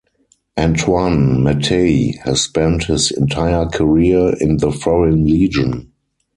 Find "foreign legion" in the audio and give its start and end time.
4.71-5.93